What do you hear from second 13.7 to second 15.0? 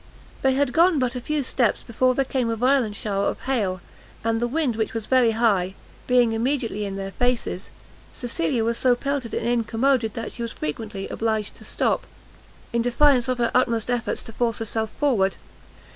efforts to force herself